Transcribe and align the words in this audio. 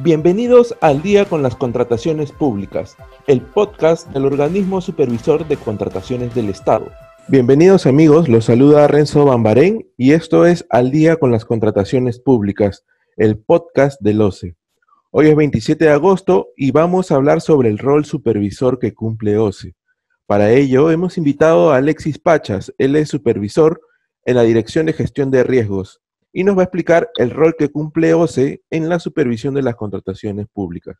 Bienvenidos 0.00 0.74
al 0.80 1.02
Día 1.02 1.26
con 1.26 1.42
las 1.42 1.54
Contrataciones 1.54 2.32
Públicas, 2.32 2.96
el 3.26 3.42
podcast 3.42 4.08
del 4.08 4.24
organismo 4.24 4.80
supervisor 4.80 5.46
de 5.46 5.58
contrataciones 5.58 6.34
del 6.34 6.48
Estado. 6.48 6.90
Bienvenidos 7.28 7.84
amigos, 7.84 8.26
los 8.26 8.46
saluda 8.46 8.88
Renzo 8.88 9.26
Bambarén 9.26 9.86
y 9.98 10.12
esto 10.12 10.46
es 10.46 10.64
Al 10.70 10.90
Día 10.90 11.16
con 11.16 11.30
las 11.30 11.44
Contrataciones 11.44 12.18
Públicas, 12.18 12.86
el 13.18 13.38
podcast 13.38 14.00
del 14.00 14.22
OCE. 14.22 14.56
Hoy 15.10 15.28
es 15.28 15.36
27 15.36 15.84
de 15.84 15.90
agosto 15.90 16.48
y 16.56 16.70
vamos 16.70 17.12
a 17.12 17.16
hablar 17.16 17.42
sobre 17.42 17.68
el 17.68 17.76
rol 17.76 18.06
supervisor 18.06 18.78
que 18.78 18.94
cumple 18.94 19.36
OCE. 19.36 19.74
Para 20.26 20.52
ello 20.52 20.90
hemos 20.90 21.18
invitado 21.18 21.70
a 21.70 21.76
Alexis 21.76 22.18
Pachas, 22.18 22.72
él 22.78 22.96
es 22.96 23.10
supervisor 23.10 23.78
en 24.24 24.36
la 24.36 24.42
Dirección 24.42 24.86
de 24.86 24.94
Gestión 24.94 25.30
de 25.30 25.44
Riesgos 25.44 26.01
y 26.32 26.44
nos 26.44 26.56
va 26.56 26.62
a 26.62 26.64
explicar 26.64 27.10
el 27.16 27.30
rol 27.30 27.54
que 27.58 27.70
cumple 27.70 28.14
OCE 28.14 28.62
en 28.70 28.88
la 28.88 28.98
supervisión 28.98 29.54
de 29.54 29.62
las 29.62 29.76
contrataciones 29.76 30.46
públicas. 30.48 30.96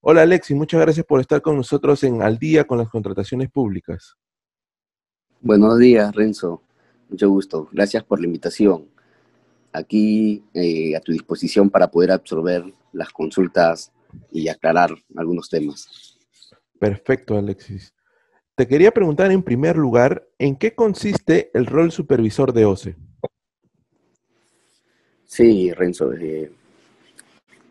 Hola 0.00 0.22
Alexis, 0.22 0.56
muchas 0.56 0.80
gracias 0.80 1.06
por 1.06 1.20
estar 1.20 1.40
con 1.40 1.56
nosotros 1.56 2.02
en 2.04 2.22
Al 2.22 2.38
día 2.38 2.64
con 2.64 2.78
las 2.78 2.88
contrataciones 2.88 3.50
públicas. 3.50 4.16
Buenos 5.40 5.78
días, 5.78 6.14
Renzo. 6.14 6.62
Mucho 7.08 7.28
gusto. 7.30 7.68
Gracias 7.72 8.04
por 8.04 8.20
la 8.20 8.26
invitación. 8.26 8.88
Aquí 9.72 10.44
eh, 10.54 10.94
a 10.96 11.00
tu 11.00 11.12
disposición 11.12 11.70
para 11.70 11.90
poder 11.90 12.12
absorber 12.12 12.64
las 12.92 13.10
consultas 13.10 13.92
y 14.30 14.48
aclarar 14.48 14.90
algunos 15.16 15.48
temas. 15.48 16.18
Perfecto, 16.78 17.36
Alexis. 17.36 17.94
Te 18.54 18.66
quería 18.66 18.90
preguntar 18.90 19.32
en 19.32 19.42
primer 19.42 19.76
lugar, 19.76 20.28
¿en 20.38 20.56
qué 20.56 20.74
consiste 20.74 21.50
el 21.54 21.66
rol 21.66 21.90
supervisor 21.90 22.52
de 22.52 22.66
OCE? 22.66 22.96
Sí, 25.34 25.72
Renzo. 25.72 26.12
Eh, 26.12 26.52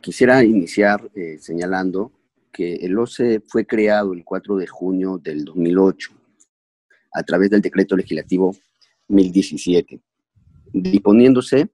quisiera 0.01 0.43
iniciar 0.43 1.11
eh, 1.13 1.37
señalando 1.39 2.11
que 2.51 2.73
el 2.77 2.97
OCE 2.97 3.39
fue 3.39 3.67
creado 3.67 4.13
el 4.13 4.23
4 4.25 4.55
de 4.55 4.65
junio 4.65 5.19
del 5.19 5.45
2008 5.45 6.09
a 7.13 7.21
través 7.21 7.51
del 7.51 7.61
decreto 7.61 7.95
legislativo 7.95 8.55
1017, 9.09 10.01
disponiéndose 10.73 11.69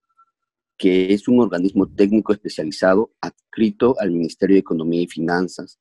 que 0.78 1.14
es 1.14 1.30
un 1.30 1.39
organismo 1.39 1.88
técnico 1.88 2.34
especializado 2.34 3.14
adscrito 3.22 3.95
al 3.97 4.12
Ministerio 4.12 4.56
de 4.56 4.59
Economía 4.59 5.03
y 5.03 5.08
Finanzas 5.08 5.80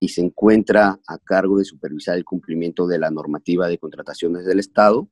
y 0.00 0.08
se 0.08 0.22
encuentra 0.22 0.98
a 1.06 1.18
cargo 1.18 1.58
de 1.58 1.64
supervisar 1.64 2.16
el 2.16 2.24
cumplimiento 2.24 2.88
de 2.88 2.98
la 2.98 3.12
normativa 3.12 3.68
de 3.68 3.78
contrataciones 3.78 4.44
del 4.44 4.58
Estado 4.58 5.08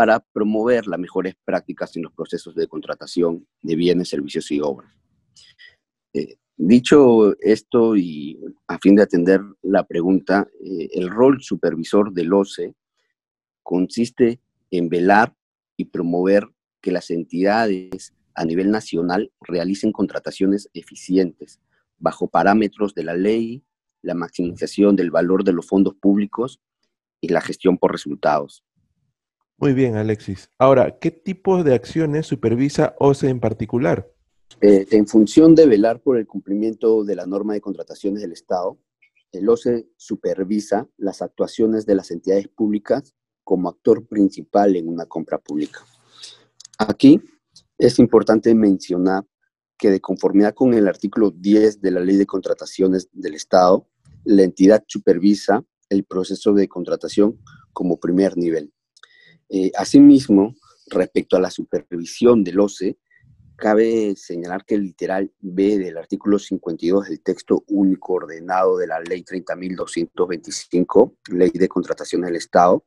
para 0.00 0.18
promover 0.18 0.86
las 0.86 0.98
mejores 0.98 1.34
prácticas 1.44 1.94
en 1.94 2.04
los 2.04 2.12
procesos 2.14 2.54
de 2.54 2.66
contratación 2.66 3.46
de 3.60 3.76
bienes, 3.76 4.08
servicios 4.08 4.50
y 4.50 4.58
obras. 4.58 4.90
Eh, 6.14 6.38
dicho 6.56 7.38
esto 7.38 7.96
y 7.96 8.40
a 8.66 8.78
fin 8.78 8.96
de 8.96 9.02
atender 9.02 9.42
la 9.60 9.84
pregunta, 9.84 10.48
eh, 10.64 10.88
el 10.92 11.10
rol 11.10 11.42
supervisor 11.42 12.14
del 12.14 12.32
OCE 12.32 12.74
consiste 13.62 14.40
en 14.70 14.88
velar 14.88 15.36
y 15.76 15.84
promover 15.84 16.48
que 16.80 16.92
las 16.92 17.10
entidades 17.10 18.14
a 18.34 18.46
nivel 18.46 18.70
nacional 18.70 19.30
realicen 19.42 19.92
contrataciones 19.92 20.70
eficientes 20.72 21.60
bajo 21.98 22.26
parámetros 22.26 22.94
de 22.94 23.04
la 23.04 23.12
ley, 23.12 23.62
la 24.00 24.14
maximización 24.14 24.96
del 24.96 25.10
valor 25.10 25.44
de 25.44 25.52
los 25.52 25.66
fondos 25.66 25.94
públicos 25.94 26.58
y 27.20 27.28
la 27.28 27.42
gestión 27.42 27.76
por 27.76 27.92
resultados. 27.92 28.64
Muy 29.60 29.74
bien, 29.74 29.96
Alexis. 29.96 30.50
Ahora, 30.56 30.98
¿qué 30.98 31.10
tipo 31.10 31.62
de 31.62 31.74
acciones 31.74 32.26
supervisa 32.26 32.96
OCE 32.98 33.28
en 33.28 33.40
particular? 33.40 34.10
Eh, 34.62 34.86
en 34.90 35.06
función 35.06 35.54
de 35.54 35.66
velar 35.66 36.00
por 36.00 36.16
el 36.16 36.26
cumplimiento 36.26 37.04
de 37.04 37.14
la 37.14 37.26
norma 37.26 37.52
de 37.52 37.60
contrataciones 37.60 38.22
del 38.22 38.32
Estado, 38.32 38.78
el 39.32 39.46
OCE 39.50 39.86
supervisa 39.98 40.88
las 40.96 41.20
actuaciones 41.20 41.84
de 41.84 41.94
las 41.94 42.10
entidades 42.10 42.48
públicas 42.48 43.14
como 43.44 43.68
actor 43.68 44.06
principal 44.06 44.76
en 44.76 44.88
una 44.88 45.04
compra 45.04 45.36
pública. 45.36 45.80
Aquí 46.78 47.20
es 47.76 47.98
importante 47.98 48.54
mencionar 48.54 49.26
que 49.76 49.90
de 49.90 50.00
conformidad 50.00 50.54
con 50.54 50.72
el 50.72 50.88
artículo 50.88 51.30
10 51.32 51.82
de 51.82 51.90
la 51.90 52.00
Ley 52.00 52.16
de 52.16 52.26
Contrataciones 52.26 53.10
del 53.12 53.34
Estado, 53.34 53.86
la 54.24 54.42
entidad 54.42 54.82
supervisa 54.86 55.62
el 55.90 56.04
proceso 56.04 56.54
de 56.54 56.66
contratación 56.66 57.38
como 57.74 58.00
primer 58.00 58.38
nivel. 58.38 58.72
Eh, 59.52 59.72
asimismo, 59.76 60.54
respecto 60.86 61.36
a 61.36 61.40
la 61.40 61.50
supervisión 61.50 62.44
del 62.44 62.60
OCE, 62.60 62.98
cabe 63.56 64.14
señalar 64.14 64.64
que 64.64 64.76
el 64.76 64.82
literal 64.82 65.32
B 65.40 65.76
del 65.76 65.98
artículo 65.98 66.38
52 66.38 67.08
del 67.08 67.20
texto 67.20 67.64
único 67.66 68.14
ordenado 68.14 68.78
de 68.78 68.86
la 68.86 69.00
Ley 69.00 69.24
30.225, 69.24 71.16
Ley 71.32 71.50
de 71.50 71.68
Contratación 71.68 72.22
del 72.22 72.36
Estado, 72.36 72.86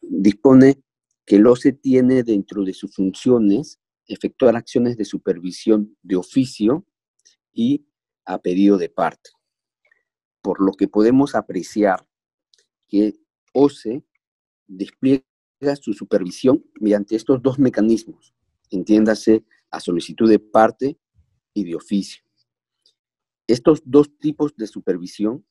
dispone 0.00 0.82
que 1.26 1.36
el 1.36 1.46
OCE 1.46 1.72
tiene 1.72 2.22
dentro 2.22 2.64
de 2.64 2.72
sus 2.72 2.94
funciones 2.94 3.78
efectuar 4.06 4.56
acciones 4.56 4.96
de 4.96 5.04
supervisión 5.04 5.96
de 6.02 6.16
oficio 6.16 6.86
y 7.52 7.86
a 8.24 8.38
pedido 8.38 8.78
de 8.78 8.88
parte. 8.88 9.30
Por 10.42 10.60
lo 10.60 10.72
que 10.72 10.88
podemos 10.88 11.34
apreciar 11.34 12.06
que 12.88 13.14
OCE 13.52 14.04
despliega 14.66 15.24
su 15.80 15.92
supervisión 15.92 16.64
mediante 16.80 17.16
estos 17.16 17.42
dos 17.42 17.58
mecanismos, 17.58 18.34
entiéndase 18.70 19.44
a 19.70 19.80
solicitud 19.80 20.28
de 20.28 20.38
parte 20.38 20.98
y 21.52 21.64
de 21.64 21.74
oficio. 21.74 22.22
Estos 23.46 23.82
dos 23.84 24.16
tipos 24.18 24.54
de 24.56 24.66
supervisión 24.66 25.44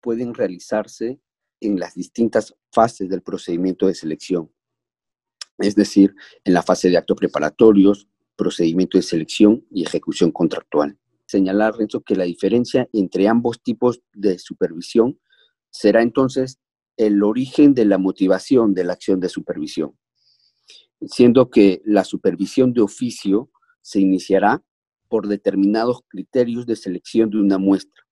pueden 0.00 0.34
realizarse 0.34 1.20
en 1.60 1.78
las 1.78 1.94
distintas 1.94 2.54
fases 2.72 3.08
del 3.08 3.22
procedimiento 3.22 3.86
de 3.86 3.94
selección, 3.94 4.50
es 5.58 5.74
decir, 5.74 6.14
en 6.44 6.54
la 6.54 6.62
fase 6.62 6.90
de 6.90 6.96
actos 6.96 7.16
preparatorios, 7.16 8.08
procedimiento 8.36 8.98
de 8.98 9.02
selección 9.02 9.64
y 9.70 9.84
ejecución 9.84 10.30
contractual. 10.32 10.98
Señalar, 11.26 11.76
Renzo, 11.76 12.02
que 12.02 12.16
la 12.16 12.24
diferencia 12.24 12.88
entre 12.92 13.28
ambos 13.28 13.62
tipos 13.62 14.02
de 14.12 14.38
supervisión 14.38 15.18
será 15.70 16.02
entonces 16.02 16.58
el 16.96 17.22
origen 17.22 17.74
de 17.74 17.84
la 17.84 17.98
motivación 17.98 18.74
de 18.74 18.84
la 18.84 18.92
acción 18.92 19.20
de 19.20 19.28
supervisión, 19.28 19.96
siendo 21.06 21.50
que 21.50 21.82
la 21.84 22.04
supervisión 22.04 22.72
de 22.72 22.82
oficio 22.82 23.50
se 23.82 24.00
iniciará 24.00 24.62
por 25.08 25.28
determinados 25.28 26.00
criterios 26.08 26.66
de 26.66 26.76
selección 26.76 27.30
de 27.30 27.38
una 27.38 27.58
muestra, 27.58 28.04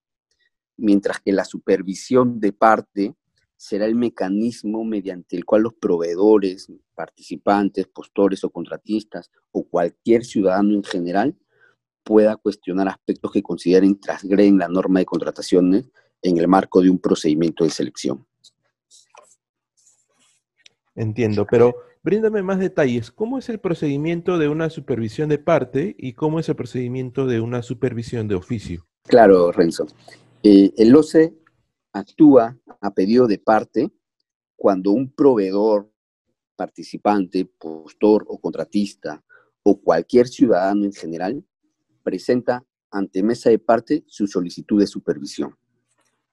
mientras 0.76 1.20
que 1.20 1.32
la 1.32 1.44
supervisión 1.44 2.40
de 2.40 2.52
parte 2.52 3.14
será 3.56 3.86
el 3.86 3.94
mecanismo 3.94 4.84
mediante 4.84 5.36
el 5.36 5.44
cual 5.44 5.62
los 5.62 5.74
proveedores, 5.74 6.70
participantes, 6.94 7.86
postores 7.86 8.42
o 8.42 8.50
contratistas 8.50 9.30
o 9.52 9.64
cualquier 9.64 10.24
ciudadano 10.24 10.74
en 10.74 10.82
general 10.82 11.36
pueda 12.02 12.36
cuestionar 12.36 12.88
aspectos 12.88 13.30
que 13.30 13.42
consideren 13.42 14.00
transgreden 14.00 14.58
la 14.58 14.68
norma 14.68 14.98
de 14.98 15.06
contrataciones 15.06 15.88
en 16.22 16.38
el 16.38 16.48
marco 16.48 16.82
de 16.82 16.90
un 16.90 16.98
procedimiento 16.98 17.62
de 17.62 17.70
selección. 17.70 18.26
Entiendo, 20.94 21.46
pero 21.50 21.74
bríndame 22.02 22.42
más 22.42 22.58
detalles. 22.58 23.10
¿Cómo 23.10 23.38
es 23.38 23.48
el 23.48 23.60
procedimiento 23.60 24.38
de 24.38 24.48
una 24.48 24.68
supervisión 24.68 25.28
de 25.28 25.38
parte 25.38 25.94
y 25.98 26.12
cómo 26.12 26.38
es 26.38 26.48
el 26.48 26.56
procedimiento 26.56 27.26
de 27.26 27.40
una 27.40 27.62
supervisión 27.62 28.28
de 28.28 28.34
oficio? 28.34 28.86
Claro, 29.04 29.52
Renzo. 29.52 29.86
Eh, 30.42 30.72
el 30.76 30.94
OCE 30.94 31.34
actúa 31.92 32.58
a 32.80 32.94
pedido 32.94 33.26
de 33.26 33.38
parte 33.38 33.90
cuando 34.56 34.90
un 34.92 35.10
proveedor, 35.10 35.90
participante, 36.56 37.46
postor 37.46 38.24
o 38.28 38.38
contratista 38.38 39.22
o 39.62 39.80
cualquier 39.80 40.28
ciudadano 40.28 40.84
en 40.84 40.92
general 40.92 41.44
presenta 42.02 42.64
ante 42.90 43.22
mesa 43.22 43.48
de 43.50 43.58
parte 43.58 44.04
su 44.06 44.26
solicitud 44.26 44.78
de 44.78 44.86
supervisión 44.86 45.56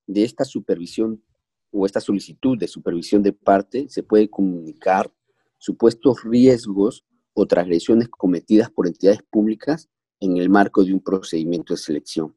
De 0.05 0.23
esta 0.23 0.43
supervisión 0.43 1.23
o 1.71 1.85
esta 1.85 2.01
solicitud 2.01 2.57
de 2.57 2.67
supervisión 2.67 3.23
de 3.23 3.31
parte 3.31 3.87
se 3.89 4.03
puede 4.03 4.29
comunicar 4.29 5.11
supuestos 5.57 6.23
riesgos 6.23 7.05
o 7.33 7.45
transgresiones 7.45 8.09
cometidas 8.09 8.69
por 8.69 8.87
entidades 8.87 9.21
públicas 9.23 9.89
en 10.19 10.37
el 10.37 10.49
marco 10.49 10.83
de 10.83 10.93
un 10.93 11.01
procedimiento 11.01 11.73
de 11.73 11.79
selección. 11.79 12.35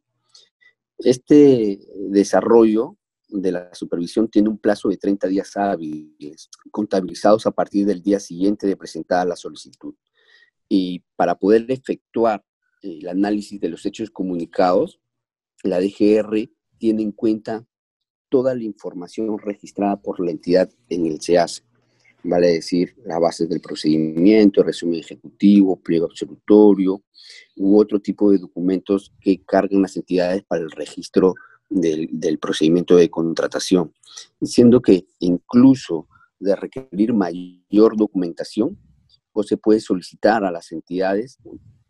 Este 0.99 1.81
desarrollo 2.09 2.97
de 3.29 3.53
la 3.53 3.75
supervisión 3.75 4.29
tiene 4.29 4.49
un 4.49 4.59
plazo 4.59 4.89
de 4.89 4.97
30 4.97 5.29
días 5.29 5.57
hábiles, 5.57 6.49
contabilizados 6.71 7.47
a 7.47 7.51
partir 7.51 7.85
del 7.85 8.03
día 8.03 8.21
siguiente 8.21 8.67
de 8.67 8.77
presentar 8.77 9.27
la 9.27 9.37
solicitud. 9.37 9.95
Y 10.69 11.05
para 11.17 11.35
poder 11.35 11.67
efectuar 11.69 12.45
el 12.83 13.09
análisis 13.09 13.61
de 13.61 13.69
los 13.69 13.85
hechos 13.87 14.11
comunicados, 14.11 15.01
la 15.63 15.81
DGR 15.81 16.51
tiene 16.79 17.03
en 17.03 17.13
cuenta 17.13 17.67
toda 18.29 18.55
la 18.55 18.65
información 18.65 19.39
registrada 19.39 20.01
por 20.01 20.25
la 20.25 20.31
entidad 20.31 20.71
en 20.89 21.07
el 21.07 21.21
SEACE, 21.21 21.63
vale 22.25 22.49
decir, 22.49 22.95
las 23.05 23.21
bases 23.21 23.49
del 23.49 23.61
procedimiento, 23.61 24.63
resumen 24.63 25.01
ejecutivo, 25.01 25.81
pliego 25.81 26.07
absolutorio 26.07 27.03
u 27.57 27.79
otro 27.79 28.01
tipo 28.01 28.31
de 28.31 28.39
documentos 28.39 29.13
que 29.21 29.43
cargan 29.45 29.83
las 29.83 29.97
entidades 29.97 30.43
para 30.45 30.63
el 30.63 30.71
registro 30.71 31.35
del, 31.71 32.09
del 32.13 32.39
procedimiento 32.39 32.97
de 32.97 33.11
contratación, 33.11 33.93
diciendo 34.41 34.81
que 34.81 35.07
incluso 35.21 36.09
de 36.39 36.57
requerir 36.57 37.15
mayor 37.15 37.97
documentación, 37.97 38.79
o 39.35 39.43
se 39.43 39.57
puede 39.57 39.81
solicitar 39.81 40.45
a 40.45 40.51
las 40.51 40.73
entidades 40.73 41.39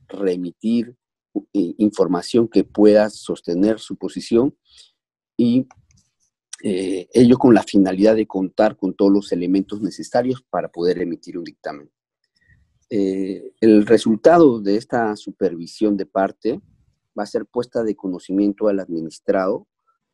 remitir 0.09 0.97
eh, 1.53 1.75
información 1.79 2.49
que 2.49 2.65
pueda 2.65 3.11
sostener 3.11 3.79
su 3.79 3.97
posición 3.97 4.57
y 5.37 5.67
eh, 6.67 7.11
ello 7.13 7.37
con 7.37 7.53
la 7.53 7.63
finalidad 7.63 8.17
de 8.17 8.27
contar 8.27 8.79
con 8.79 8.95
todos 8.95 9.13
los 9.13 9.33
elementos 9.33 9.83
necesarios 9.83 10.41
para 10.49 10.73
poder 10.73 10.99
emitir 10.99 11.37
un 11.37 11.45
dictamen. 11.45 11.91
Eh, 12.89 13.53
el 13.61 13.85
resultado 13.85 14.63
de 14.63 14.79
esta 14.79 15.15
supervisión 15.17 15.99
de 15.99 16.07
parte 16.07 16.63
va 17.19 17.25
a 17.25 17.27
ser 17.27 17.45
puesta 17.45 17.85
de 17.85 17.95
conocimiento 17.95 18.69
al 18.69 18.81
administrado 18.81 19.69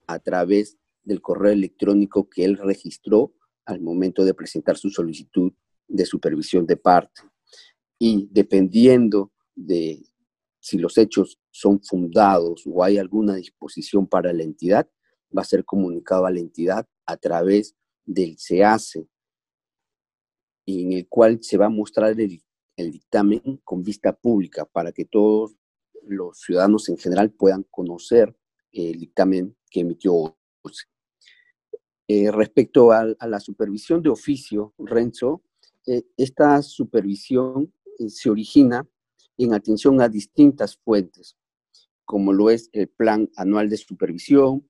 a 0.09 0.19
través 0.19 0.77
del 1.05 1.23
correo 1.23 1.53
electrónico 1.53 2.29
que 2.29 2.45
él 2.45 2.57
registró 2.57 3.33
al 3.65 3.81
momento 3.81 4.25
de 4.25 4.35
presentar 4.35 4.77
su 4.77 4.91
solicitud 4.91 5.53
de 5.87 6.05
supervisión 6.05 6.67
de 6.67 6.77
parte. 6.77 7.23
Y 7.97 8.29
dependiendo 8.33 9.31
de 9.55 10.03
si 10.59 10.79
los 10.79 10.99
hechos 10.99 11.39
son 11.53 11.81
fundados 11.81 12.65
o 12.67 12.83
hay 12.83 12.99
alguna 12.99 13.37
disposición 13.37 14.09
para 14.09 14.33
la 14.33 14.43
entidad, 14.43 14.89
va 15.37 15.43
a 15.43 15.47
ser 15.47 15.65
comunicado 15.65 16.27
a 16.27 16.31
la 16.31 16.41
entidad 16.41 16.87
a 17.07 17.17
través 17.17 17.75
del 18.05 18.39
SEACE, 18.39 19.07
en 20.67 20.93
el 20.93 21.09
cual 21.09 21.39
se 21.43 21.57
va 21.57 21.67
a 21.67 21.71
mostrar 21.71 22.19
el, 22.19 22.41
dictamen 22.77 23.61
con 23.63 23.83
vista 23.83 24.13
pública 24.13 24.65
para 24.65 24.91
que 24.91 25.05
todos 25.05 25.55
los 26.03 26.41
ciudadanos 26.41 26.89
en 26.89 26.97
general 26.97 27.31
puedan 27.31 27.63
conocer 27.65 28.35
el 28.73 28.99
dictamen 28.99 29.55
que 29.71 29.81
emitió 29.81 30.35
eh, 32.09 32.31
respecto 32.33 32.91
a, 32.91 33.15
la 33.27 33.39
supervisión 33.39 34.03
de 34.03 34.09
oficio, 34.09 34.75
Renzo, 34.79 35.43
eh, 35.87 36.05
esta 36.17 36.63
supervisión 36.63 37.73
eh, 37.99 38.09
se 38.09 38.31
origina 38.31 38.89
en 39.37 39.55
atención 39.55 40.01
a 40.01 40.09
distintas 40.09 40.77
fuentes, 40.77 41.37
como 42.05 42.33
lo 42.33 42.51
es 42.51 42.69
el 42.73 42.89
Plan 42.89 43.31
Anual 43.37 43.69
de 43.71 43.77
Supervisión, 43.77 44.70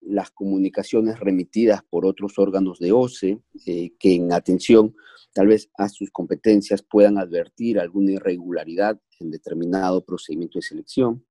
las 0.00 0.30
comunicaciones 0.30 1.18
remitidas 1.18 1.82
por 1.82 2.06
otros 2.06 2.38
órganos 2.38 2.78
de 2.78 2.92
OCE, 2.92 3.40
eh, 3.66 3.92
que 3.98 4.14
en 4.14 4.32
atención 4.32 4.94
tal 5.34 5.48
vez 5.48 5.68
a 5.76 5.88
sus 5.88 6.10
competencias 6.10 6.82
puedan 6.82 7.18
advertir 7.18 7.78
alguna 7.78 8.12
irregularidad 8.12 9.00
en 9.20 9.30
determinado 9.30 10.04
procedimiento 10.04 10.58
de 10.58 10.62
selección, 10.62 11.24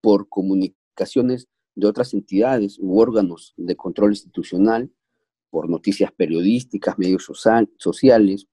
por 0.00 0.28
comunicaciones 0.28 1.48
de 1.74 1.86
otras 1.86 2.14
entidades 2.14 2.78
u 2.80 2.98
órganos 2.98 3.54
de 3.56 3.76
control 3.76 4.12
institucional, 4.12 4.90
por 5.50 5.68
noticias 5.68 6.10
periodísticas, 6.12 6.98
medios 6.98 7.24
sociales, 7.78 8.46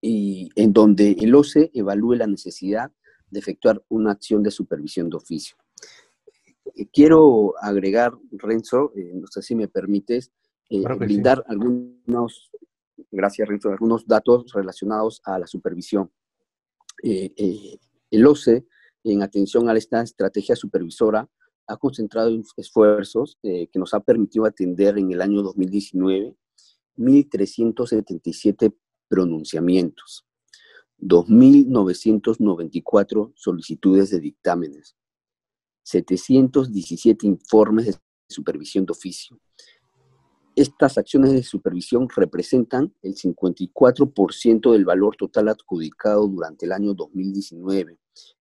y 0.00 0.50
en 0.54 0.72
donde 0.72 1.12
el 1.12 1.34
OCE 1.34 1.70
evalúe 1.72 2.14
la 2.14 2.26
necesidad 2.26 2.92
de 3.30 3.40
efectuar 3.40 3.82
una 3.88 4.12
acción 4.12 4.42
de 4.42 4.50
supervisión 4.50 5.08
de 5.08 5.16
oficio. 5.16 5.56
Eh, 6.74 6.86
quiero 6.92 7.54
agregar, 7.60 8.12
Renzo, 8.32 8.92
eh, 8.96 9.12
no 9.14 9.26
sé 9.28 9.42
si 9.42 9.54
me 9.54 9.68
permites, 9.68 10.32
eh, 10.70 10.82
brindar 10.98 11.44
algunos, 11.46 12.50
gracias 13.10 13.48
Renzo, 13.48 13.70
algunos 13.70 14.06
datos 14.06 14.52
relacionados 14.52 15.20
a 15.24 15.38
la 15.38 15.46
supervisión. 15.46 16.10
el 17.02 18.26
OCE, 18.26 18.66
en 19.02 19.22
atención 19.22 19.68
a 19.68 19.76
esta 19.76 20.02
estrategia 20.02 20.56
supervisora, 20.56 21.28
ha 21.66 21.76
concentrado 21.76 22.30
esfuerzos 22.56 23.38
que 23.42 23.68
nos 23.74 23.92
ha 23.92 24.00
permitido 24.00 24.46
atender 24.46 24.96
en 24.98 25.12
el 25.12 25.20
año 25.20 25.42
2019 25.42 26.34
1.377 26.96 28.74
pronunciamientos, 29.08 30.24
2.994 30.98 33.32
solicitudes 33.34 34.10
de 34.10 34.20
dictámenes, 34.20 34.94
717 35.84 37.26
informes 37.26 37.86
de 37.86 37.94
supervisión 38.28 38.84
de 38.86 38.92
oficio. 38.92 39.38
Estas 40.56 40.96
acciones 40.98 41.32
de 41.32 41.42
supervisión 41.42 42.06
representan 42.14 42.94
el 43.02 43.16
54% 43.16 44.70
del 44.72 44.84
valor 44.84 45.16
total 45.16 45.48
adjudicado 45.48 46.28
durante 46.28 46.66
el 46.66 46.72
año 46.72 46.94
2019, 46.94 47.98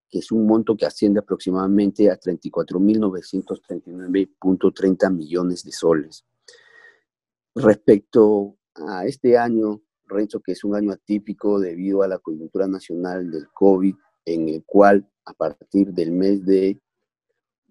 que 0.09 0.19
es 0.19 0.31
un 0.31 0.45
monto 0.45 0.77
que 0.77 0.85
asciende 0.85 1.19
aproximadamente 1.19 2.11
a 2.11 2.19
34.939.30 2.19 5.11
millones 5.11 5.63
de 5.63 5.71
soles. 5.71 6.23
Respecto 7.55 8.57
a 8.75 9.05
este 9.05 9.37
año, 9.37 9.81
Renzo, 10.05 10.39
que 10.39 10.51
es 10.51 10.63
un 10.63 10.75
año 10.75 10.91
atípico 10.91 11.59
debido 11.59 12.03
a 12.03 12.07
la 12.07 12.19
coyuntura 12.19 12.67
nacional 12.67 13.31
del 13.31 13.49
COVID, 13.49 13.95
en 14.25 14.49
el 14.49 14.63
cual 14.65 15.09
a 15.25 15.33
partir 15.33 15.91
del 15.91 16.11
mes 16.11 16.45
de 16.45 16.79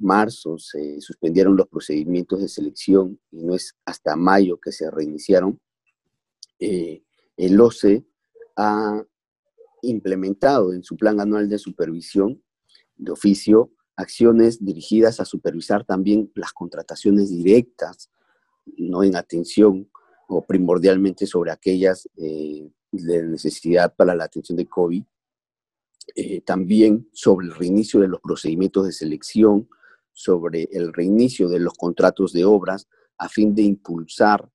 marzo 0.03 0.59
se 0.59 1.01
suspendieron 1.01 1.57
los 1.57 1.69
procedimientos 1.69 2.41
de 2.41 2.49
selección 2.49 3.19
y 3.31 3.45
no 3.45 3.55
es 3.55 3.75
hasta 3.85 4.17
mayo 4.17 4.59
que 4.59 4.73
se 4.73 4.91
reiniciaron, 4.91 5.61
eh, 6.59 7.03
el 7.37 7.61
OCE 7.61 8.05
ha 8.57 9.03
implementado 9.83 10.73
en 10.73 10.83
su 10.85 10.97
plan 10.97 11.21
anual 11.21 11.49
de 11.49 11.59
supervisión 11.59 12.43
de 12.97 13.13
oficio 13.13 13.73
acciones 13.97 14.65
dirigidas 14.65 15.21
a 15.21 15.25
supervisar 15.25 15.85
también 15.85 16.31
las 16.35 16.53
contrataciones 16.53 17.31
directas, 17.31 18.11
no 18.77 19.03
en 19.03 19.17
atención 19.17 19.91
o 20.29 20.43
primordialmente 20.43 21.27
sobre 21.27 21.51
aquellas 21.51 22.09
eh, 22.17 22.69
de 22.91 23.23
necesidad 23.25 23.95
para 23.95 24.15
la 24.15 24.25
atención 24.25 24.57
de 24.57 24.67
COVID, 24.67 25.05
eh, 26.15 26.41
también 26.43 27.09
sobre 27.13 27.47
el 27.47 27.55
reinicio 27.55 28.01
de 28.01 28.09
los 28.09 28.21
procedimientos 28.21 28.87
de 28.87 28.93
selección, 28.93 29.69
sobre 30.13 30.69
el 30.73 30.93
reinicio 30.93 31.49
de 31.49 31.61
los 31.61 31.75
contratos 31.75 32.33
de 32.33 32.45
obras, 32.45 32.89
a 33.19 33.29
fin 33.29 33.55
de 33.55 33.63
impulsar 33.63 34.49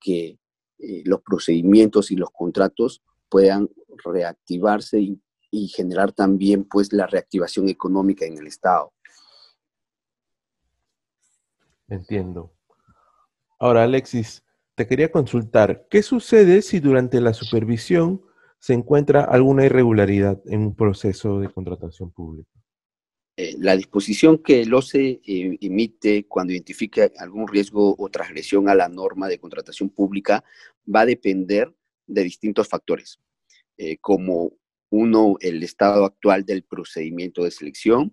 que 0.00 0.38
eh, 0.78 1.02
los 1.04 1.22
procedimientos 1.22 2.10
y 2.10 2.16
los 2.16 2.30
contratos 2.30 3.02
puedan 3.28 3.68
reactivarse 4.04 5.00
y, 5.00 5.20
y, 5.50 5.68
generar 5.68 6.12
también 6.12 6.64
pues 6.64 6.92
la 6.92 7.06
reactivación 7.06 7.68
económica 7.68 8.24
en 8.24 8.38
el 8.38 8.46
Estado. 8.46 8.92
Entiendo. 11.88 12.52
Ahora, 13.58 13.84
Alexis, 13.84 14.44
te 14.74 14.86
quería 14.86 15.10
consultar, 15.10 15.86
¿qué 15.90 16.02
sucede 16.02 16.62
si 16.62 16.78
durante 16.78 17.20
la 17.20 17.34
supervisión 17.34 18.22
se 18.60 18.74
encuentra 18.74 19.24
alguna 19.24 19.64
irregularidad 19.64 20.40
en 20.46 20.60
un 20.60 20.76
proceso 20.76 21.40
de 21.40 21.48
contratación 21.48 22.12
pública? 22.12 22.57
Eh, 23.40 23.54
la 23.56 23.76
disposición 23.76 24.38
que 24.38 24.62
el 24.62 24.74
OCE 24.74 25.20
eh, 25.24 25.58
emite 25.60 26.26
cuando 26.26 26.52
identifica 26.52 27.08
algún 27.18 27.46
riesgo 27.46 27.94
o 27.96 28.08
transgresión 28.08 28.68
a 28.68 28.74
la 28.74 28.88
norma 28.88 29.28
de 29.28 29.38
contratación 29.38 29.90
pública 29.90 30.42
va 30.92 31.02
a 31.02 31.06
depender 31.06 31.72
de 32.08 32.24
distintos 32.24 32.66
factores, 32.66 33.20
eh, 33.76 33.98
como 33.98 34.54
uno, 34.90 35.36
el 35.38 35.62
estado 35.62 36.04
actual 36.04 36.44
del 36.44 36.64
procedimiento 36.64 37.44
de 37.44 37.52
selección, 37.52 38.12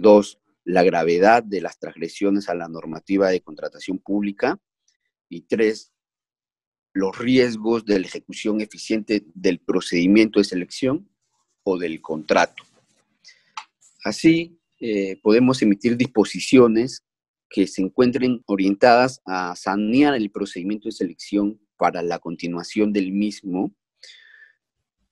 dos, 0.00 0.38
la 0.64 0.82
gravedad 0.82 1.42
de 1.42 1.62
las 1.62 1.78
transgresiones 1.78 2.50
a 2.50 2.54
la 2.54 2.68
normativa 2.68 3.30
de 3.30 3.40
contratación 3.40 3.98
pública, 3.98 4.60
y 5.30 5.42
tres, 5.42 5.94
los 6.92 7.16
riesgos 7.16 7.86
de 7.86 8.00
la 8.00 8.08
ejecución 8.08 8.60
eficiente 8.60 9.24
del 9.32 9.60
procedimiento 9.60 10.38
de 10.38 10.44
selección 10.44 11.08
o 11.62 11.78
del 11.78 12.02
contrato. 12.02 12.64
Así, 14.04 14.58
eh, 14.80 15.16
podemos 15.22 15.62
emitir 15.62 15.96
disposiciones 15.96 17.04
que 17.48 17.66
se 17.66 17.82
encuentren 17.82 18.42
orientadas 18.46 19.20
a 19.24 19.54
sanear 19.54 20.14
el 20.14 20.30
procedimiento 20.30 20.88
de 20.88 20.92
selección 20.92 21.60
para 21.76 22.02
la 22.02 22.18
continuación 22.18 22.92
del 22.92 23.12
mismo 23.12 23.74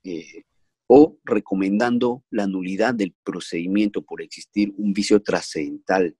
eh, 0.02 0.44
o 0.87 1.18
recomendando 1.25 2.25
la 2.30 2.47
nulidad 2.47 2.94
del 2.94 3.14
procedimiento 3.23 4.02
por 4.02 4.23
existir 4.23 4.75
un 4.76 4.92
vicio 4.92 5.23
trascendental 5.23 6.16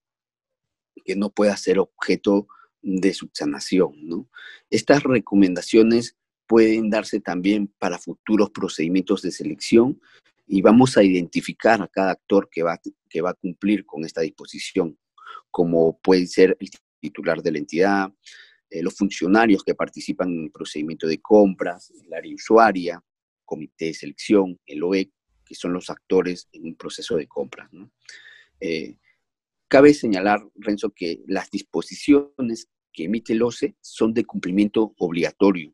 que 1.05 1.17
no 1.17 1.31
pueda 1.31 1.57
ser 1.57 1.81
objeto 1.81 2.47
de 2.83 3.13
subsanación. 3.15 3.95
¿no? 4.07 4.29
Estas 4.69 5.03
recomendaciones 5.03 6.17
pueden 6.47 6.91
darse 6.91 7.21
también 7.21 7.69
para 7.79 7.99
futuros 7.99 8.51
procedimientos 8.51 9.23
de 9.23 9.33
selección 9.33 10.01
y 10.53 10.63
vamos 10.63 10.97
a 10.97 11.05
identificar 11.05 11.81
a 11.81 11.87
cada 11.87 12.11
actor 12.11 12.49
que 12.51 12.65
va, 12.65 12.81
que 13.09 13.21
va 13.21 13.31
a 13.31 13.35
cumplir 13.35 13.87
con 13.87 14.05
esta 14.05 14.21
disposición, 14.21 14.99
como 15.49 16.01
puede 16.01 16.27
ser 16.27 16.57
el 16.59 16.69
titular 16.99 17.41
de 17.41 17.53
la 17.53 17.59
entidad, 17.59 18.13
eh, 18.69 18.83
los 18.83 18.97
funcionarios 18.97 19.63
que 19.63 19.77
participan 19.77 20.29
en 20.31 20.45
el 20.47 20.51
procedimiento 20.51 21.07
de 21.07 21.21
compras, 21.21 21.93
el 22.05 22.13
área 22.13 22.35
usuaria, 22.35 23.01
comité 23.45 23.87
de 23.87 23.95
selección, 23.95 24.59
el 24.67 24.83
OEC, 24.83 25.13
que 25.45 25.55
son 25.55 25.73
los 25.73 25.89
actores 25.89 26.49
en 26.51 26.65
un 26.65 26.75
proceso 26.75 27.17
de 27.17 27.29
compras. 27.29 27.71
Eh, 28.59 28.97
cabe 29.69 29.95
señalar, 29.95 30.45
Renzo, 30.57 30.91
que 30.91 31.23
las 31.29 31.49
disposiciones 31.53 32.69
que 32.93 33.05
emite 33.05 33.35
el 33.35 33.43
OCE 33.43 33.77
son 33.81 34.13
de 34.13 34.25
cumplimiento 34.25 34.95
obligatorio. 34.99 35.73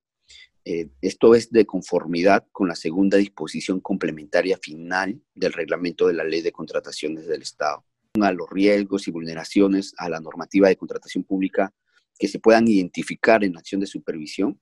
Eh, 0.68 0.88
esto 1.00 1.36
es 1.36 1.52
de 1.52 1.64
conformidad 1.64 2.44
con 2.50 2.66
la 2.66 2.74
segunda 2.74 3.18
disposición 3.18 3.78
complementaria 3.78 4.58
final 4.60 5.22
del 5.32 5.52
reglamento 5.52 6.08
de 6.08 6.14
la 6.14 6.24
Ley 6.24 6.42
de 6.42 6.50
Contrataciones 6.50 7.28
del 7.28 7.42
Estado. 7.42 7.84
A 8.20 8.32
los 8.32 8.50
riesgos 8.50 9.06
y 9.06 9.12
vulneraciones 9.12 9.94
a 9.96 10.08
la 10.08 10.18
normativa 10.18 10.66
de 10.66 10.76
contratación 10.76 11.22
pública 11.22 11.72
que 12.18 12.26
se 12.26 12.40
puedan 12.40 12.66
identificar 12.66 13.44
en 13.44 13.52
la 13.52 13.60
acción 13.60 13.80
de 13.80 13.86
supervisión, 13.86 14.60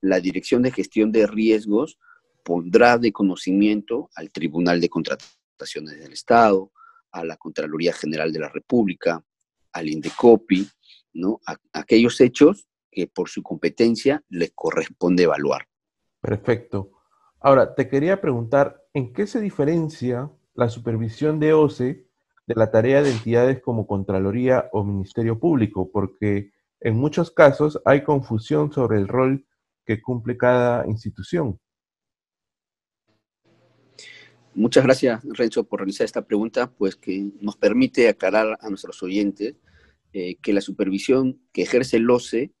la 0.00 0.18
Dirección 0.18 0.62
de 0.62 0.70
Gestión 0.70 1.12
de 1.12 1.26
Riesgos 1.26 1.98
pondrá 2.42 2.96
de 2.96 3.12
conocimiento 3.12 4.08
al 4.14 4.30
Tribunal 4.30 4.80
de 4.80 4.88
Contrataciones 4.88 6.00
del 6.00 6.14
Estado, 6.14 6.72
a 7.12 7.22
la 7.22 7.36
Contraloría 7.36 7.92
General 7.92 8.32
de 8.32 8.38
la 8.38 8.48
República, 8.48 9.22
al 9.72 9.88
INDECOPI, 9.90 10.66
¿no? 11.12 11.38
aquellos 11.74 12.18
hechos 12.22 12.67
que 12.90 13.06
por 13.06 13.28
su 13.28 13.42
competencia 13.42 14.22
les 14.28 14.52
corresponde 14.54 15.24
evaluar. 15.24 15.68
Perfecto. 16.20 16.90
Ahora, 17.40 17.74
te 17.74 17.88
quería 17.88 18.20
preguntar, 18.20 18.82
¿en 18.94 19.12
qué 19.12 19.26
se 19.26 19.40
diferencia 19.40 20.30
la 20.54 20.68
supervisión 20.68 21.38
de 21.38 21.52
OCE 21.52 22.06
de 22.46 22.54
la 22.54 22.70
tarea 22.70 23.02
de 23.02 23.12
entidades 23.12 23.60
como 23.60 23.86
Contraloría 23.86 24.68
o 24.72 24.82
Ministerio 24.82 25.38
Público? 25.38 25.90
Porque 25.92 26.50
en 26.80 26.96
muchos 26.96 27.30
casos 27.30 27.80
hay 27.84 28.02
confusión 28.02 28.72
sobre 28.72 28.98
el 28.98 29.06
rol 29.06 29.46
que 29.84 30.02
cumple 30.02 30.36
cada 30.36 30.86
institución. 30.86 31.58
Muchas 34.54 34.82
gracias, 34.82 35.22
Renzo, 35.24 35.64
por 35.64 35.80
realizar 35.80 36.04
esta 36.04 36.26
pregunta, 36.26 36.68
pues 36.70 36.96
que 36.96 37.30
nos 37.40 37.56
permite 37.56 38.08
aclarar 38.08 38.58
a 38.60 38.68
nuestros 38.68 39.00
oyentes 39.04 39.54
eh, 40.12 40.36
que 40.42 40.52
la 40.52 40.60
supervisión 40.60 41.40
que 41.52 41.62
ejerce 41.62 41.98
el 41.98 42.10
OCE 42.10 42.52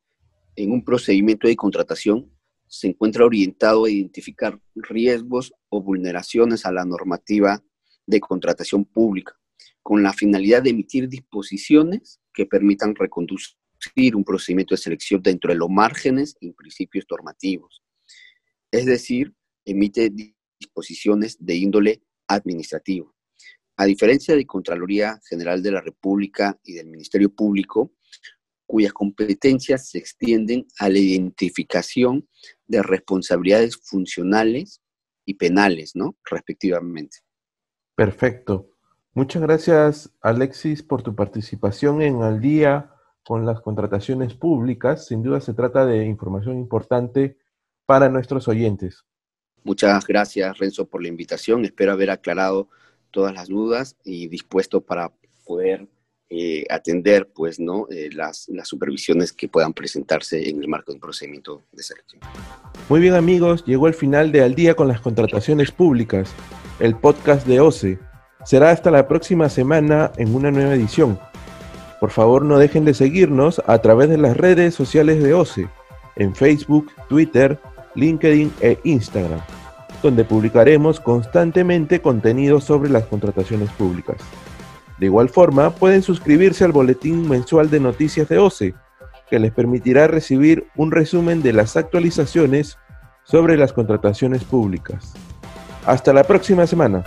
en 0.58 0.72
un 0.72 0.84
procedimiento 0.84 1.46
de 1.46 1.54
contratación 1.54 2.32
se 2.66 2.88
encuentra 2.88 3.24
orientado 3.24 3.84
a 3.84 3.90
identificar 3.90 4.60
riesgos 4.74 5.52
o 5.68 5.80
vulneraciones 5.80 6.66
a 6.66 6.72
la 6.72 6.84
normativa 6.84 7.62
de 8.06 8.18
contratación 8.18 8.84
pública, 8.84 9.38
con 9.84 10.02
la 10.02 10.12
finalidad 10.12 10.64
de 10.64 10.70
emitir 10.70 11.08
disposiciones 11.08 12.20
que 12.34 12.44
permitan 12.44 12.96
reconducir 12.96 14.16
un 14.16 14.24
procedimiento 14.24 14.74
de 14.74 14.82
selección 14.82 15.22
dentro 15.22 15.52
de 15.52 15.58
los 15.58 15.70
márgenes 15.70 16.34
y 16.40 16.50
principios 16.52 17.06
normativos. 17.08 17.84
Es 18.72 18.84
decir, 18.84 19.32
emite 19.64 20.10
disposiciones 20.58 21.36
de 21.38 21.54
índole 21.54 22.02
administrativo. 22.26 23.14
A 23.76 23.84
diferencia 23.84 24.34
de 24.34 24.44
Contraloría 24.44 25.20
General 25.28 25.62
de 25.62 25.70
la 25.70 25.80
República 25.80 26.58
y 26.64 26.72
del 26.72 26.88
Ministerio 26.88 27.32
Público, 27.32 27.92
cuyas 28.68 28.92
competencias 28.92 29.88
se 29.88 29.98
extienden 29.98 30.66
a 30.78 30.90
la 30.90 30.98
identificación 30.98 32.28
de 32.66 32.82
responsabilidades 32.82 33.78
funcionales 33.82 34.82
y 35.24 35.34
penales, 35.34 35.96
¿no? 35.96 36.16
Respectivamente. 36.30 37.18
Perfecto. 37.96 38.70
Muchas 39.14 39.42
gracias, 39.42 40.14
Alexis, 40.20 40.82
por 40.82 41.02
tu 41.02 41.16
participación 41.16 42.02
en 42.02 42.22
Al 42.22 42.40
Día 42.40 42.92
con 43.24 43.46
las 43.46 43.62
contrataciones 43.62 44.34
públicas. 44.34 45.06
Sin 45.06 45.22
duda 45.22 45.40
se 45.40 45.54
trata 45.54 45.86
de 45.86 46.04
información 46.04 46.58
importante 46.58 47.38
para 47.86 48.10
nuestros 48.10 48.48
oyentes. 48.48 49.06
Muchas 49.64 50.06
gracias, 50.06 50.58
Renzo, 50.58 50.86
por 50.88 51.02
la 51.02 51.08
invitación. 51.08 51.64
Espero 51.64 51.92
haber 51.92 52.10
aclarado 52.10 52.68
todas 53.10 53.32
las 53.32 53.48
dudas 53.48 53.96
y 54.04 54.28
dispuesto 54.28 54.82
para 54.82 55.12
poder 55.46 55.88
eh, 56.30 56.66
atender 56.68 57.30
pues, 57.34 57.58
¿no? 57.58 57.86
Eh, 57.90 58.10
las, 58.12 58.48
las 58.48 58.68
supervisiones 58.68 59.32
que 59.32 59.48
puedan 59.48 59.72
presentarse 59.72 60.48
en 60.48 60.60
el 60.60 60.68
marco 60.68 60.92
de 60.92 60.96
un 60.96 61.00
procedimiento 61.00 61.62
de 61.72 61.82
selección. 61.82 62.20
Muy 62.90 63.00
bien 63.00 63.14
amigos, 63.14 63.64
llegó 63.64 63.88
el 63.88 63.94
final 63.94 64.30
de 64.30 64.42
Al 64.42 64.54
día 64.54 64.74
con 64.74 64.88
las 64.88 65.00
contrataciones 65.00 65.70
públicas, 65.70 66.30
el 66.80 66.96
podcast 66.96 67.46
de 67.46 67.60
OCE. 67.60 67.98
Será 68.44 68.70
hasta 68.70 68.90
la 68.90 69.08
próxima 69.08 69.48
semana 69.48 70.12
en 70.18 70.34
una 70.34 70.50
nueva 70.50 70.74
edición. 70.74 71.18
Por 71.98 72.10
favor 72.10 72.44
no 72.44 72.58
dejen 72.58 72.84
de 72.84 72.92
seguirnos 72.92 73.62
a 73.66 73.78
través 73.78 74.10
de 74.10 74.18
las 74.18 74.36
redes 74.36 74.74
sociales 74.74 75.22
de 75.22 75.32
OCE, 75.32 75.68
en 76.16 76.34
Facebook, 76.34 76.92
Twitter, 77.08 77.58
LinkedIn 77.94 78.52
e 78.60 78.78
Instagram, 78.84 79.40
donde 80.02 80.24
publicaremos 80.24 81.00
constantemente 81.00 82.02
contenido 82.02 82.60
sobre 82.60 82.90
las 82.90 83.04
contrataciones 83.04 83.70
públicas. 83.70 84.18
De 84.98 85.06
igual 85.06 85.28
forma, 85.28 85.70
pueden 85.70 86.02
suscribirse 86.02 86.64
al 86.64 86.72
boletín 86.72 87.28
mensual 87.28 87.70
de 87.70 87.80
noticias 87.80 88.28
de 88.28 88.38
OCE, 88.38 88.74
que 89.30 89.38
les 89.38 89.52
permitirá 89.52 90.06
recibir 90.06 90.66
un 90.76 90.90
resumen 90.90 91.42
de 91.42 91.52
las 91.52 91.76
actualizaciones 91.76 92.78
sobre 93.24 93.56
las 93.56 93.72
contrataciones 93.72 94.42
públicas. 94.44 95.14
Hasta 95.84 96.12
la 96.12 96.24
próxima 96.24 96.66
semana. 96.66 97.04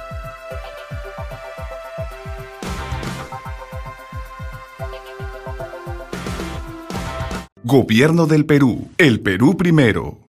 Gobierno 7.64 8.26
del 8.26 8.46
Perú. 8.46 8.90
El 8.98 9.22
Perú 9.22 9.56
primero. 9.56 10.20